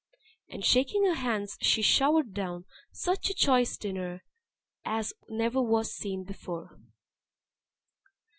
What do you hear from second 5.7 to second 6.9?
seen before.